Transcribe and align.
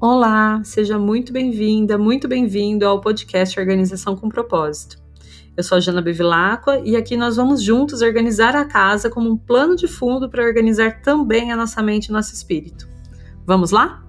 Olá, 0.00 0.62
seja 0.62 0.96
muito 0.96 1.32
bem-vinda, 1.32 1.98
muito 1.98 2.28
bem-vindo 2.28 2.86
ao 2.86 3.00
podcast 3.00 3.58
Organização 3.58 4.14
com 4.14 4.28
Propósito. 4.28 4.96
Eu 5.56 5.64
sou 5.64 5.76
a 5.76 5.80
Jana 5.80 6.00
Bevilacqua 6.00 6.80
e 6.84 6.94
aqui 6.94 7.16
nós 7.16 7.34
vamos 7.34 7.60
juntos 7.60 8.00
organizar 8.00 8.54
a 8.54 8.64
casa 8.64 9.10
como 9.10 9.28
um 9.28 9.36
plano 9.36 9.74
de 9.74 9.88
fundo 9.88 10.30
para 10.30 10.44
organizar 10.44 11.02
também 11.02 11.50
a 11.50 11.56
nossa 11.56 11.82
mente 11.82 12.06
e 12.06 12.12
nosso 12.12 12.32
espírito. 12.32 12.88
Vamos 13.44 13.72
lá? 13.72 14.04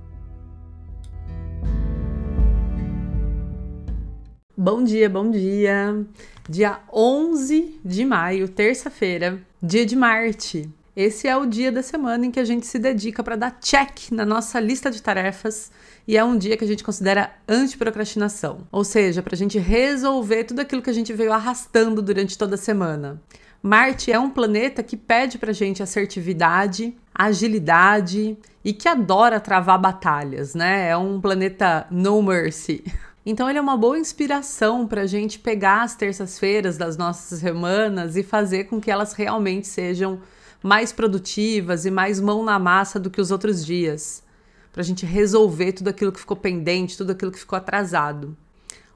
Bom 4.56 4.84
dia, 4.84 5.10
bom 5.10 5.32
dia. 5.32 6.06
Dia 6.48 6.82
11 6.94 7.82
de 7.84 8.06
maio, 8.06 8.48
terça-feira, 8.48 9.42
dia 9.60 9.88
de 9.88 9.96
Marte. 9.96 10.70
Esse 11.02 11.29
é 11.29 11.38
o 11.38 11.45
dia 11.45 11.71
da 11.71 11.81
semana 11.81 12.25
em 12.25 12.29
que 12.29 12.41
a 12.41 12.43
gente 12.43 12.67
se 12.67 12.77
dedica 12.77 13.23
para 13.23 13.38
dar 13.38 13.57
check 13.62 14.12
na 14.12 14.26
nossa 14.26 14.59
lista 14.59 14.91
de 14.91 15.02
tarefas 15.02 15.71
e 16.05 16.17
é 16.17 16.23
um 16.26 16.38
dia 16.38 16.57
que 16.57 16.63
a 16.66 16.67
gente 16.67 16.84
considera 16.84 17.31
anti-procrastinação, 17.48 18.67
ou 18.70 18.84
seja, 18.84 19.23
para 19.23 19.34
a 19.34 19.38
gente 19.38 19.57
resolver 19.57 20.43
tudo 20.43 20.59
aquilo 20.59 20.81
que 20.81 20.90
a 20.90 20.93
gente 20.93 21.13
veio 21.13 21.31
arrastando 21.31 22.02
durante 22.02 22.38
toda 22.38 22.55
a 22.55 22.57
semana. 22.57 23.21
Marte 23.63 24.12
é 24.12 24.20
um 24.20 24.30
planeta 24.30 24.84
que 24.84 24.98
pede 24.98 25.38
para 25.38 25.52
a 25.52 25.54
gente 25.54 25.81
assertividade, 25.81 26.93
agilidade 27.16 28.38
e 28.62 28.73
que 28.73 28.90
adora 28.90 29.40
travar 29.40 29.79
batalhas, 29.79 30.54
né? 30.54 30.90
É 30.90 30.98
um 30.98 31.21
planeta 31.21 31.88
no 31.90 32.21
mercy. 32.21 32.84
Então 33.26 33.48
ele 33.48 33.59
é 33.59 33.62
uma 33.62 33.77
boa 33.77 33.99
inspiração 33.99 34.88
para 34.88 35.02
a 35.02 35.05
gente 35.05 35.38
pegar 35.38 35.84
as 35.84 35.93
terças-feiras 35.93 36.77
das 36.77 36.98
nossas 36.98 37.40
semanas 37.40 38.16
e 38.16 38.23
fazer 38.23 38.63
com 38.63 38.81
que 38.81 38.90
elas 38.90 39.13
realmente 39.13 39.68
sejam 39.68 40.20
mais 40.62 40.91
produtivas 40.91 41.86
e 41.86 41.91
mais 41.91 42.20
mão 42.20 42.44
na 42.44 42.59
massa 42.59 42.99
do 42.99 43.09
que 43.09 43.22
os 43.22 43.31
outros 43.31 43.66
dias, 43.66 44.23
para 44.71 44.82
a 44.82 44.85
gente 44.85 45.05
resolver 45.05 45.74
tudo 45.74 45.90
aquilo 45.90 46.12
que 46.12 46.20
ficou 46.20 46.38
pendente, 46.38 46.98
tudo 46.98 47.12
aquilo 47.12 47.32
que 47.32 47.40
ficou 47.40 47.57
atrasado. 47.57 48.35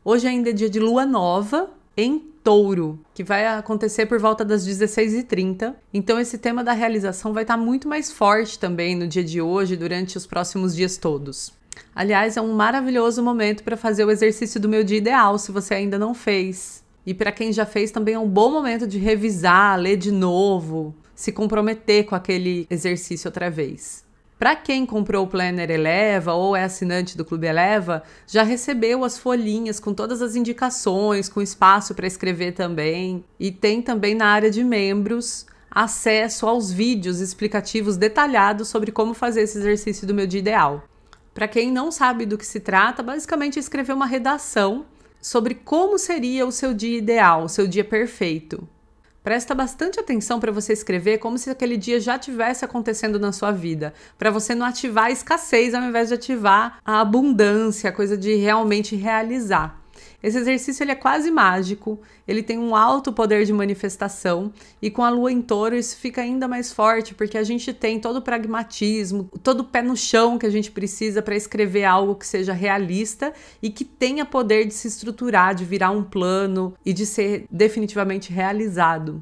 Hoje 0.04 0.28
ainda 0.28 0.50
é 0.50 0.54
dia 0.54 0.70
de 0.70 0.80
lua 0.80 1.06
nova 1.06 1.70
em 1.96 2.20
touro, 2.44 3.00
que 3.14 3.24
vai 3.24 3.48
acontecer 3.48 4.06
por 4.06 4.20
volta 4.20 4.44
das 4.44 4.68
16h30. 4.68 5.74
Então, 5.94 6.20
esse 6.20 6.38
tema 6.38 6.64
da 6.64 6.74
realização 6.74 7.32
vai 7.32 7.44
estar 7.44 7.56
muito 7.56 7.88
mais 7.88 8.12
forte 8.12 8.60
também 8.60 8.96
no 8.96 9.08
dia 9.08 9.24
de 9.24 9.42
hoje, 9.42 9.78
durante 9.78 10.18
os 10.18 10.28
próximos 10.28 10.76
dias 10.76 10.98
todos. 10.98 11.54
Aliás, 11.96 12.36
é 12.36 12.42
um 12.42 12.54
maravilhoso 12.54 13.24
momento 13.24 13.64
para 13.64 13.78
fazer 13.78 14.04
o 14.04 14.12
exercício 14.12 14.60
do 14.60 14.68
meu 14.68 14.84
dia 14.84 14.98
ideal, 14.98 15.38
se 15.38 15.52
você 15.52 15.74
ainda 15.74 15.98
não 15.98 16.14
fez. 16.14 16.84
E 17.06 17.14
para 17.14 17.32
quem 17.32 17.54
já 17.54 17.66
fez, 17.66 17.92
também 17.92 18.16
é 18.16 18.20
um 18.20 18.28
bom 18.28 18.52
momento 18.52 18.86
de 18.86 18.98
revisar, 18.98 19.80
ler 19.80 19.98
de 19.98 20.12
novo, 20.12 20.96
se 21.16 21.32
comprometer 21.32 22.06
com 22.06 22.16
aquele 22.16 22.68
exercício 22.70 23.28
outra 23.28 23.50
vez. 23.50 24.04
Para 24.38 24.56
quem 24.56 24.86
comprou 24.86 25.26
o 25.26 25.28
Planner 25.30 25.72
Eleva 25.72 26.34
ou 26.34 26.56
é 26.56 26.64
assinante 26.64 27.16
do 27.16 27.24
Clube 27.24 27.48
Eleva, 27.48 28.04
já 28.28 28.44
recebeu 28.44 29.04
as 29.06 29.18
folhinhas 29.18 29.80
com 29.80 29.94
todas 29.94 30.22
as 30.22 30.36
indicações, 30.36 31.30
com 31.30 31.42
espaço 31.42 31.96
para 31.96 32.08
escrever 32.08 32.52
também. 32.52 33.24
E 33.40 33.52
tem 33.52 33.82
também 33.82 34.16
na 34.16 34.26
área 34.26 34.52
de 34.52 34.64
membros 34.64 35.46
acesso 35.72 36.46
aos 36.46 36.72
vídeos 36.72 37.20
explicativos 37.20 37.96
detalhados 37.96 38.68
sobre 38.68 38.92
como 38.92 39.14
fazer 39.14 39.44
esse 39.44 39.58
exercício 39.58 40.06
do 40.06 40.14
meu 40.14 40.28
dia 40.28 40.42
ideal. 40.42 40.84
Para 41.34 41.48
quem 41.48 41.72
não 41.72 41.92
sabe 41.92 42.26
do 42.26 42.38
que 42.38 42.46
se 42.46 42.60
trata, 42.60 43.02
basicamente 43.02 43.58
é 43.58 43.60
escrever 43.60 43.94
uma 43.94 44.06
redação 44.06 44.86
sobre 45.22 45.56
como 45.56 45.98
seria 45.98 46.46
o 46.46 46.52
seu 46.52 46.74
dia 46.74 46.98
ideal, 46.98 47.46
o 47.46 47.50
seu 47.50 47.66
dia 47.66 47.84
perfeito. 47.84 48.68
Presta 49.24 49.56
bastante 49.56 50.02
atenção 50.02 50.38
para 50.38 50.52
você 50.52 50.74
escrever 50.74 51.18
como 51.18 51.38
se 51.38 51.50
aquele 51.50 51.78
dia 51.78 51.98
já 51.98 52.20
tivesse 52.20 52.66
acontecendo 52.66 53.18
na 53.18 53.32
sua 53.32 53.52
vida, 53.52 53.94
para 54.18 54.30
você 54.30 54.54
não 54.54 54.66
ativar 54.66 55.06
a 55.06 55.12
escassez 55.12 55.74
ao 55.74 55.82
invés 55.82 56.10
de 56.10 56.16
ativar 56.16 56.80
a 56.84 57.00
abundância, 57.00 57.90
a 57.90 57.94
coisa 57.94 58.18
de 58.18 58.36
realmente 58.36 58.98
realizar. 58.98 59.83
Esse 60.24 60.38
exercício 60.38 60.84
ele 60.86 60.94
é 60.94 60.96
quase 60.96 61.30
mágico, 61.30 62.00
ele 62.26 62.42
tem 62.42 62.58
um 62.58 62.74
alto 62.74 63.12
poder 63.12 63.44
de 63.44 63.52
manifestação 63.52 64.54
e 64.82 64.90
com 64.90 65.04
a 65.04 65.10
lua 65.10 65.30
em 65.30 65.42
touro 65.42 65.76
isso 65.76 65.98
fica 65.98 66.22
ainda 66.22 66.48
mais 66.48 66.72
forte 66.72 67.14
porque 67.14 67.38
a 67.38 67.44
gente 67.44 67.74
tem 67.74 68.00
todo 68.00 68.18
o 68.18 68.22
pragmatismo, 68.22 69.30
todo 69.44 69.60
o 69.60 69.64
pé 69.66 69.82
no 69.82 69.98
chão 69.98 70.38
que 70.38 70.46
a 70.46 70.50
gente 70.50 70.72
precisa 70.72 71.22
para 71.22 71.36
escrever 71.36 71.84
algo 71.84 72.16
que 72.16 72.26
seja 72.26 72.54
realista 72.54 73.34
e 73.62 73.70
que 73.70 73.84
tenha 73.84 74.26
poder 74.26 74.66
de 74.66 74.74
se 74.74 74.88
estruturar, 74.88 75.54
de 75.54 75.66
virar 75.66 75.92
um 75.92 76.04
plano 76.04 76.74
e 76.86 76.94
de 76.94 77.06
ser 77.06 77.46
definitivamente 77.52 78.32
realizado. 78.32 79.22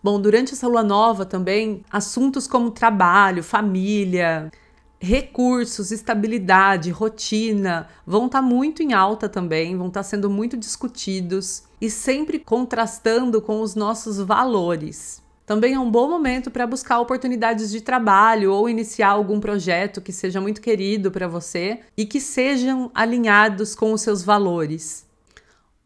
Bom, 0.00 0.20
durante 0.20 0.52
essa 0.52 0.68
lua 0.68 0.84
nova 0.84 1.26
também, 1.26 1.82
assuntos 1.90 2.46
como 2.46 2.70
trabalho, 2.70 3.42
família, 3.42 4.52
recursos, 4.98 5.90
estabilidade, 5.90 6.90
rotina 6.90 7.88
vão 8.06 8.26
estar 8.26 8.40
tá 8.40 8.46
muito 8.46 8.82
em 8.82 8.92
alta 8.92 9.28
também, 9.28 9.76
vão 9.76 9.88
estar 9.88 10.00
tá 10.00 10.04
sendo 10.04 10.30
muito 10.30 10.56
discutidos 10.56 11.64
e 11.80 11.90
sempre 11.90 12.38
contrastando 12.38 13.40
com 13.40 13.60
os 13.60 13.74
nossos 13.74 14.18
valores. 14.18 15.22
Também 15.46 15.74
é 15.74 15.78
um 15.78 15.90
bom 15.90 16.08
momento 16.08 16.50
para 16.50 16.66
buscar 16.66 16.98
oportunidades 16.98 17.70
de 17.70 17.80
trabalho 17.80 18.52
ou 18.52 18.68
iniciar 18.68 19.10
algum 19.10 19.38
projeto 19.38 20.00
que 20.00 20.12
seja 20.12 20.40
muito 20.40 20.60
querido 20.60 21.08
para 21.10 21.28
você 21.28 21.80
e 21.96 22.04
que 22.04 22.20
sejam 22.20 22.90
alinhados 22.92 23.72
com 23.72 23.92
os 23.92 24.00
seus 24.00 24.24
valores. 24.24 25.05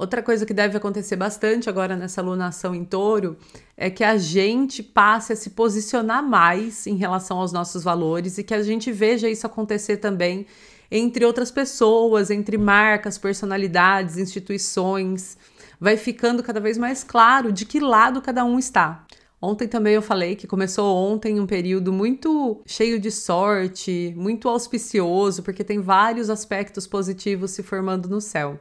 Outra 0.01 0.23
coisa 0.23 0.47
que 0.47 0.55
deve 0.55 0.79
acontecer 0.79 1.15
bastante 1.15 1.69
agora 1.69 1.95
nessa 1.95 2.23
lunação 2.23 2.75
em 2.75 2.87
touro 2.87 3.37
é 3.77 3.91
que 3.91 4.03
a 4.03 4.17
gente 4.17 4.83
passe 4.83 5.35
a 5.35 5.37
se 5.37 5.51
posicionar 5.51 6.23
mais 6.23 6.87
em 6.87 6.97
relação 6.97 7.39
aos 7.39 7.53
nossos 7.53 7.85
valores 7.85 8.39
e 8.39 8.43
que 8.43 8.55
a 8.55 8.63
gente 8.63 8.91
veja 8.91 9.29
isso 9.29 9.47
acontecer 9.47 9.99
também 9.99 10.47
entre 10.91 11.23
outras 11.27 11.51
pessoas, 11.51 12.31
entre 12.31 12.57
marcas, 12.57 13.19
personalidades, 13.19 14.17
instituições. 14.17 15.37
Vai 15.79 15.99
ficando 15.99 16.43
cada 16.43 16.61
vez 16.61 16.79
mais 16.79 17.05
claro 17.05 17.53
de 17.53 17.67
que 17.67 17.79
lado 17.79 18.23
cada 18.23 18.43
um 18.43 18.59
está. 18.59 19.05
Ontem 19.39 19.69
também 19.69 19.93
eu 19.93 20.03
falei 20.03 20.35
que 20.35 20.47
começou 20.47 20.97
ontem 20.97 21.39
um 21.39 21.47
período 21.47 21.93
muito 21.93 22.63
cheio 22.65 22.99
de 22.99 23.11
sorte, 23.11 24.15
muito 24.17 24.49
auspicioso, 24.49 25.43
porque 25.43 25.63
tem 25.63 25.79
vários 25.79 26.31
aspectos 26.31 26.87
positivos 26.87 27.51
se 27.51 27.63
formando 27.63 28.09
no 28.09 28.23
céu. 28.23 28.59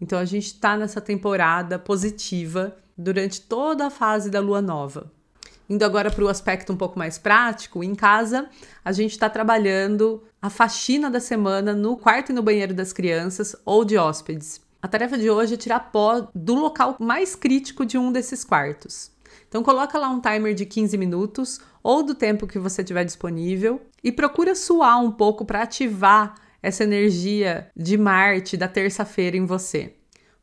Então 0.00 0.18
a 0.18 0.24
gente 0.24 0.46
está 0.46 0.76
nessa 0.76 1.00
temporada 1.00 1.78
positiva 1.78 2.76
durante 2.96 3.40
toda 3.40 3.86
a 3.86 3.90
fase 3.90 4.30
da 4.30 4.40
lua 4.40 4.60
nova. 4.60 5.12
Indo 5.68 5.84
agora 5.84 6.10
para 6.10 6.24
o 6.24 6.28
aspecto 6.28 6.72
um 6.72 6.76
pouco 6.76 6.98
mais 6.98 7.16
prático, 7.16 7.82
em 7.82 7.94
casa 7.94 8.48
a 8.84 8.92
gente 8.92 9.12
está 9.12 9.30
trabalhando 9.30 10.22
a 10.40 10.50
faxina 10.50 11.10
da 11.10 11.20
semana 11.20 11.72
no 11.72 11.96
quarto 11.96 12.30
e 12.30 12.34
no 12.34 12.42
banheiro 12.42 12.74
das 12.74 12.92
crianças 12.92 13.56
ou 13.64 13.84
de 13.84 13.96
hóspedes. 13.96 14.60
A 14.82 14.88
tarefa 14.88 15.16
de 15.16 15.30
hoje 15.30 15.54
é 15.54 15.56
tirar 15.56 15.90
pó 15.90 16.28
do 16.34 16.54
local 16.54 16.96
mais 17.00 17.34
crítico 17.34 17.86
de 17.86 17.96
um 17.96 18.12
desses 18.12 18.44
quartos. 18.44 19.10
Então 19.48 19.62
coloca 19.62 19.98
lá 19.98 20.10
um 20.10 20.20
timer 20.20 20.52
de 20.52 20.66
15 20.66 20.98
minutos 20.98 21.60
ou 21.82 22.02
do 22.02 22.14
tempo 22.14 22.46
que 22.46 22.58
você 22.58 22.84
tiver 22.84 23.04
disponível 23.04 23.80
e 24.02 24.12
procura 24.12 24.54
suar 24.54 25.00
um 25.00 25.10
pouco 25.10 25.44
para 25.46 25.62
ativar 25.62 26.34
essa 26.64 26.82
energia 26.82 27.68
de 27.76 27.98
Marte 27.98 28.56
da 28.56 28.66
terça-feira 28.66 29.36
em 29.36 29.44
você. 29.44 29.92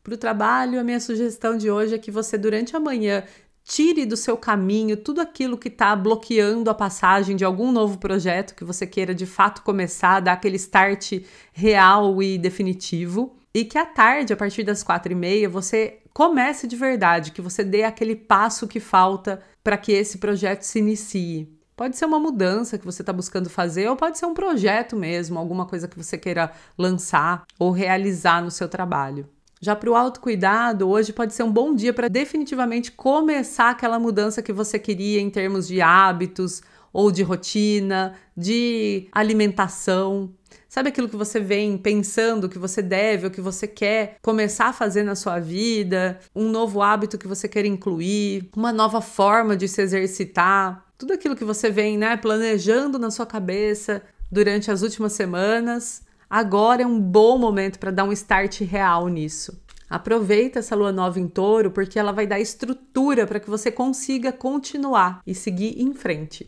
Para 0.03 0.13
o 0.13 0.17
trabalho, 0.17 0.79
a 0.79 0.83
minha 0.83 0.99
sugestão 0.99 1.57
de 1.57 1.71
hoje 1.71 1.95
é 1.95 1.97
que 1.97 2.11
você, 2.11 2.37
durante 2.37 2.75
a 2.75 2.79
manhã, 2.79 3.23
tire 3.63 4.05
do 4.05 4.15
seu 4.15 4.37
caminho 4.37 4.95
tudo 4.97 5.19
aquilo 5.19 5.57
que 5.57 5.67
está 5.67 5.95
bloqueando 5.95 6.69
a 6.69 6.75
passagem 6.75 7.35
de 7.35 7.43
algum 7.43 7.71
novo 7.71 7.97
projeto 7.97 8.53
que 8.53 8.63
você 8.63 8.85
queira 8.85 9.15
de 9.15 9.25
fato 9.25 9.63
começar, 9.63 10.19
dar 10.19 10.33
aquele 10.33 10.57
start 10.57 11.23
real 11.51 12.21
e 12.21 12.37
definitivo. 12.37 13.35
E 13.51 13.65
que 13.65 13.79
à 13.79 13.85
tarde, 13.85 14.31
a 14.31 14.37
partir 14.37 14.61
das 14.61 14.83
quatro 14.83 15.11
e 15.11 15.15
meia, 15.15 15.49
você 15.49 16.01
comece 16.13 16.67
de 16.67 16.75
verdade, 16.75 17.31
que 17.31 17.41
você 17.41 17.63
dê 17.63 17.83
aquele 17.83 18.15
passo 18.15 18.67
que 18.67 18.79
falta 18.79 19.41
para 19.63 19.75
que 19.75 19.91
esse 19.91 20.19
projeto 20.19 20.61
se 20.61 20.77
inicie. 20.77 21.60
Pode 21.81 21.97
ser 21.97 22.05
uma 22.05 22.19
mudança 22.19 22.77
que 22.77 22.85
você 22.85 23.01
está 23.01 23.11
buscando 23.11 23.49
fazer, 23.49 23.89
ou 23.89 23.95
pode 23.95 24.15
ser 24.15 24.27
um 24.27 24.35
projeto 24.35 24.95
mesmo, 24.95 25.39
alguma 25.39 25.65
coisa 25.65 25.87
que 25.87 25.97
você 25.97 26.15
queira 26.15 26.51
lançar 26.77 27.43
ou 27.57 27.71
realizar 27.71 28.39
no 28.39 28.51
seu 28.51 28.69
trabalho. 28.69 29.27
Já 29.59 29.75
para 29.75 29.89
o 29.89 29.95
autocuidado, 29.95 30.87
hoje 30.87 31.11
pode 31.11 31.33
ser 31.33 31.41
um 31.41 31.51
bom 31.51 31.73
dia 31.73 31.91
para 31.91 32.07
definitivamente 32.07 32.91
começar 32.91 33.71
aquela 33.71 33.97
mudança 33.97 34.43
que 34.43 34.53
você 34.53 34.77
queria 34.77 35.19
em 35.19 35.31
termos 35.31 35.67
de 35.67 35.81
hábitos 35.81 36.61
ou 36.93 37.11
de 37.11 37.23
rotina, 37.23 38.13
de 38.37 39.07
alimentação. 39.11 40.31
Sabe 40.69 40.89
aquilo 40.89 41.09
que 41.09 41.17
você 41.17 41.39
vem 41.39 41.79
pensando 41.79 42.47
que 42.47 42.59
você 42.59 42.83
deve 42.83 43.25
ou 43.25 43.31
que 43.31 43.41
você 43.41 43.67
quer 43.67 44.17
começar 44.21 44.67
a 44.67 44.73
fazer 44.73 45.01
na 45.01 45.15
sua 45.15 45.39
vida? 45.39 46.19
Um 46.35 46.47
novo 46.49 46.79
hábito 46.79 47.17
que 47.17 47.27
você 47.27 47.47
quer 47.47 47.65
incluir? 47.65 48.51
Uma 48.55 48.71
nova 48.71 49.01
forma 49.01 49.57
de 49.57 49.67
se 49.67 49.81
exercitar? 49.81 50.90
Tudo 51.01 51.13
aquilo 51.13 51.35
que 51.35 51.43
você 51.43 51.71
vem, 51.71 51.97
né, 51.97 52.15
planejando 52.15 52.99
na 52.99 53.09
sua 53.09 53.25
cabeça 53.25 54.03
durante 54.31 54.69
as 54.69 54.83
últimas 54.83 55.13
semanas, 55.13 56.03
agora 56.29 56.83
é 56.83 56.85
um 56.85 56.99
bom 56.99 57.39
momento 57.39 57.79
para 57.79 57.89
dar 57.89 58.03
um 58.03 58.11
start 58.11 58.61
real 58.61 59.07
nisso. 59.07 59.59
Aproveita 59.89 60.59
essa 60.59 60.75
lua 60.75 60.91
nova 60.91 61.19
em 61.19 61.27
touro 61.27 61.71
porque 61.71 61.97
ela 61.97 62.11
vai 62.11 62.27
dar 62.27 62.39
estrutura 62.39 63.25
para 63.25 63.39
que 63.39 63.49
você 63.49 63.71
consiga 63.71 64.31
continuar 64.31 65.23
e 65.25 65.33
seguir 65.33 65.81
em 65.81 65.91
frente. 65.91 66.47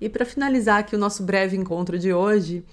E 0.00 0.08
para 0.08 0.24
finalizar 0.24 0.78
aqui 0.78 0.96
o 0.96 0.98
nosso 0.98 1.22
breve 1.22 1.54
encontro 1.54 1.98
de 1.98 2.10
hoje, 2.10 2.64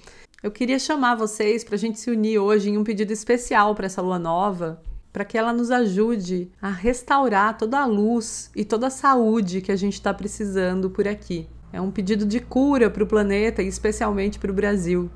eu 0.41 0.49
queria 0.49 0.79
chamar 0.79 1.15
vocês 1.15 1.61
para 1.61 1.75
a 1.75 1.77
gente 1.77 1.99
se 1.99 2.09
unir 2.09 2.39
hoje 2.39 2.69
em 2.69 2.77
um 2.77 2.85
pedido 2.85 3.11
especial 3.11 3.75
para 3.75 3.87
essa 3.87 4.01
lua 4.01 4.17
nova, 4.17 4.81
para 5.15 5.23
que 5.23 5.37
ela 5.37 5.53
nos 5.53 5.71
ajude 5.71 6.51
a 6.61 6.69
restaurar 6.69 7.57
toda 7.57 7.79
a 7.79 7.85
luz 7.85 8.51
e 8.53 8.65
toda 8.65 8.87
a 8.87 8.89
saúde 8.89 9.61
que 9.61 9.71
a 9.71 9.75
gente 9.77 9.93
está 9.93 10.13
precisando 10.13 10.89
por 10.89 11.07
aqui. 11.07 11.47
É 11.71 11.79
um 11.79 11.89
pedido 11.89 12.25
de 12.25 12.41
cura 12.41 12.89
para 12.89 13.01
o 13.01 13.07
planeta 13.07 13.63
e 13.63 13.67
especialmente 13.69 14.37
para 14.37 14.51
o 14.51 14.53
Brasil. 14.53 15.09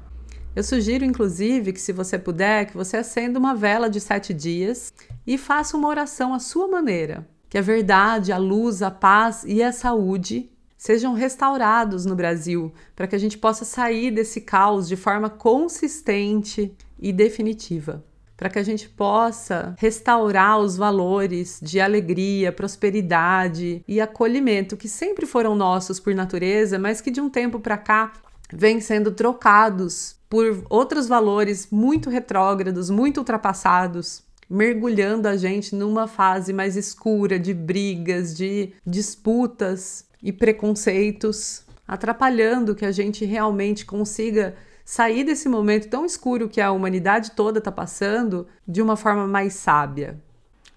Eu 0.56 0.63
sugiro, 0.63 1.04
inclusive, 1.04 1.74
que 1.74 1.81
se 1.81 1.92
você 1.92 2.18
puder, 2.18 2.68
que 2.68 2.78
você 2.78 2.96
acenda 2.96 3.38
uma 3.38 3.54
vela 3.54 3.90
de 3.90 4.00
sete 4.00 4.34
dias 4.34 4.94
e 5.28 5.38
faça 5.38 5.75
uma 5.75 5.90
oração 5.90 6.34
à 6.34 6.40
sua 6.40 6.69
maneira. 6.69 7.28
Que 7.50 7.57
a 7.57 7.62
verdade, 7.62 8.31
a 8.31 8.38
luz, 8.38 8.81
a 8.81 8.90
paz 8.90 9.44
e 9.46 9.62
a 9.62 9.74
saúde 9.74 10.50
sejam 10.78 11.13
restaurados 11.13 12.06
no 12.06 12.16
Brasil, 12.16 12.72
para 12.96 13.06
que 13.06 13.18
a 13.18 13.19
gente 13.19 13.38
possa 13.38 13.66
sair 13.66 14.12
desse 14.12 14.40
caos 14.40 14.88
de 14.88 14.96
forma 14.96 15.30
consistente 15.30 16.74
e 16.98 17.12
definitiva. 17.12 18.01
Para 18.39 18.50
que 18.50 18.57
a 18.57 18.63
gente 18.63 18.88
possa 18.88 19.75
restaurar 19.77 20.59
os 20.59 20.77
valores 20.77 21.59
de 21.62 21.81
alegria, 21.81 22.53
prosperidade 22.53 23.83
e 23.86 24.00
acolhimento 24.00 24.77
que 24.77 24.88
sempre 24.88 25.25
foram 25.25 25.57
nossos 25.57 26.00
por 26.00 26.15
natureza, 26.15 26.80
mas 26.80 27.01
que 27.01 27.12
de 27.12 27.19
um 27.19 27.30
tempo 27.30 27.59
para 27.59 27.77
cá 27.77 28.13
vêm 28.50 28.80
sendo 28.80 29.12
trocados 29.12 30.15
por 30.30 30.63
outros 30.69 31.06
valores 31.06 31.68
muito 31.69 32.09
retrógrados, 32.09 32.89
muito 32.89 33.18
ultrapassados, 33.18 34.24
mergulhando 34.50 35.27
a 35.27 35.36
gente 35.36 35.75
numa 35.75 36.07
fase 36.07 36.53
mais 36.53 36.77
escura 36.77 37.38
de 37.38 37.53
brigas, 37.53 38.33
de 38.38 38.71
disputas 38.88 40.06
e 40.24 40.31
preconceitos, 40.31 41.63
atrapalhando 41.86 42.74
que 42.74 42.86
a 42.86 42.91
gente 42.94 43.25
realmente 43.25 43.86
consiga 43.86 44.56
sair 44.89 45.24
desse 45.24 45.47
momento 45.47 45.88
tão 45.88 46.03
escuro 46.03 46.50
que 46.50 46.59
a 46.59 46.71
humanidade 46.71 47.33
toda 47.36 47.59
está 47.59 47.71
passando 47.71 48.47
de 48.68 48.81
uma 48.81 48.95
forma 48.95 49.27
mais 49.27 49.53
sábia. 49.53 50.19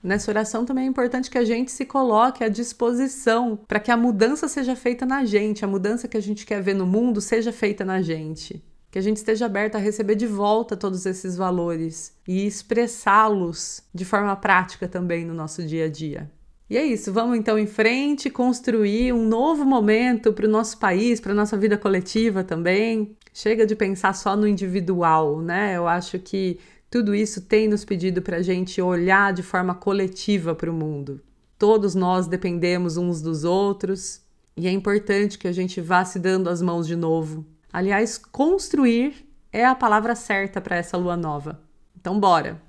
Nessa 0.02 0.30
oração 0.30 0.66
também 0.66 0.84
é 0.84 0.86
importante 0.86 1.30
que 1.30 1.38
a 1.38 1.44
gente 1.46 1.72
se 1.72 1.86
coloque 1.86 2.44
à 2.44 2.48
disposição 2.50 3.58
para 3.66 3.80
que 3.80 3.90
a 3.90 3.96
mudança 3.96 4.48
seja 4.48 4.76
feita 4.76 5.06
na 5.06 5.24
gente, 5.24 5.64
a 5.64 5.68
mudança 5.68 6.06
que 6.06 6.18
a 6.18 6.20
gente 6.20 6.44
quer 6.44 6.60
ver 6.60 6.74
no 6.74 6.84
mundo 6.84 7.22
seja 7.22 7.54
feita 7.54 7.86
na 7.86 8.02
gente. 8.02 8.62
Que 8.90 8.98
a 8.98 9.02
gente 9.02 9.16
esteja 9.16 9.46
aberta 9.46 9.78
a 9.78 9.80
receber 9.80 10.14
de 10.14 10.26
volta 10.26 10.76
todos 10.76 11.06
esses 11.06 11.34
valores 11.34 12.12
e 12.28 12.46
expressá-los 12.46 13.82
de 13.94 14.04
forma 14.04 14.36
prática 14.36 14.86
também 14.86 15.24
no 15.24 15.32
nosso 15.32 15.62
dia 15.62 15.86
a 15.86 15.88
dia. 15.88 16.30
E 16.68 16.76
é 16.76 16.84
isso, 16.84 17.12
vamos 17.14 17.38
então 17.38 17.58
em 17.58 17.66
frente, 17.66 18.28
construir 18.28 19.12
um 19.14 19.26
novo 19.26 19.64
momento 19.64 20.34
para 20.34 20.46
o 20.46 20.50
nosso 20.50 20.78
país, 20.78 21.18
para 21.18 21.32
a 21.32 21.34
nossa 21.34 21.56
vida 21.56 21.78
coletiva 21.78 22.44
também. 22.44 23.16
Chega 23.32 23.64
de 23.64 23.74
pensar 23.74 24.14
só 24.14 24.36
no 24.36 24.46
individual, 24.46 25.40
né? 25.40 25.76
Eu 25.76 25.88
acho 25.88 26.18
que 26.18 26.58
tudo 26.90 27.14
isso 27.14 27.40
tem 27.40 27.66
nos 27.66 27.84
pedido 27.84 28.20
para 28.20 28.36
a 28.36 28.42
gente 28.42 28.80
olhar 28.82 29.32
de 29.32 29.42
forma 29.42 29.74
coletiva 29.74 30.54
para 30.54 30.70
o 30.70 30.74
mundo. 30.74 31.20
Todos 31.58 31.94
nós 31.94 32.26
dependemos 32.26 32.96
uns 32.96 33.22
dos 33.22 33.44
outros 33.44 34.20
e 34.54 34.68
é 34.68 34.70
importante 34.70 35.38
que 35.38 35.48
a 35.48 35.52
gente 35.52 35.80
vá 35.80 36.04
se 36.04 36.18
dando 36.18 36.50
as 36.50 36.60
mãos 36.60 36.86
de 36.86 36.94
novo. 36.94 37.46
Aliás, 37.72 38.18
construir 38.18 39.26
é 39.50 39.64
a 39.64 39.74
palavra 39.74 40.14
certa 40.14 40.60
para 40.60 40.76
essa 40.76 40.98
lua 40.98 41.16
nova. 41.16 41.62
Então, 41.98 42.20
bora! 42.20 42.60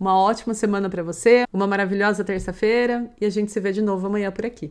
Uma 0.00 0.16
ótima 0.16 0.54
semana 0.54 0.88
para 0.88 1.02
você, 1.02 1.44
uma 1.52 1.66
maravilhosa 1.66 2.24
terça-feira 2.24 3.10
e 3.20 3.26
a 3.26 3.30
gente 3.30 3.52
se 3.52 3.60
vê 3.60 3.72
de 3.72 3.82
novo 3.82 4.06
amanhã 4.06 4.30
por 4.32 4.46
aqui. 4.46 4.70